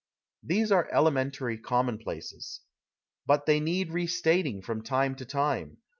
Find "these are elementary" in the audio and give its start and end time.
0.41-1.59